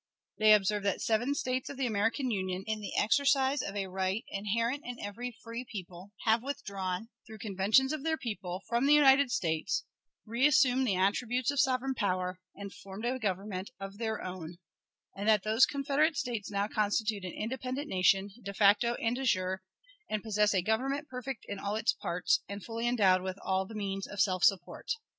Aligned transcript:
They 0.39 0.53
observe 0.53 0.81
that 0.81 0.99
seven 0.99 1.35
States 1.35 1.69
of 1.69 1.77
the 1.77 1.85
American 1.85 2.31
Union, 2.31 2.63
in 2.65 2.79
the 2.81 2.97
exercise 2.97 3.61
of 3.61 3.75
a 3.75 3.85
right 3.85 4.23
inherent 4.29 4.81
in 4.83 4.97
every 4.99 5.37
free 5.43 5.63
people, 5.71 6.09
have 6.25 6.41
withdrawn, 6.41 7.09
through 7.27 7.37
conventions 7.37 7.93
of 7.93 8.01
their 8.03 8.17
people, 8.17 8.63
from 8.67 8.87
the 8.87 8.95
United 8.95 9.29
States, 9.29 9.83
reassumed 10.25 10.87
the 10.87 10.95
attributes 10.95 11.51
of 11.51 11.59
sovereign 11.59 11.93
power, 11.93 12.39
and 12.55 12.73
formed 12.73 13.05
a 13.05 13.19
government 13.19 13.69
of 13.79 13.99
their 13.99 14.23
own, 14.23 14.55
and 15.15 15.29
that 15.29 15.43
those 15.43 15.67
Confederate 15.67 16.17
States 16.17 16.49
now 16.49 16.67
constitute 16.67 17.23
an 17.23 17.33
independent 17.33 17.87
nation, 17.87 18.31
de 18.43 18.55
facto 18.55 18.95
and 18.95 19.17
de 19.17 19.23
jure, 19.23 19.59
and 20.09 20.23
possess 20.23 20.55
a 20.55 20.63
government 20.63 21.09
perfect 21.09 21.45
in 21.47 21.59
all 21.59 21.75
its 21.75 21.93
parts, 21.93 22.39
and 22.49 22.65
fully 22.65 22.87
endowed 22.87 23.21
with 23.21 23.37
all 23.45 23.67
the 23.67 23.75
means 23.75 24.07
of 24.07 24.19
self 24.19 24.43
support. 24.43 24.93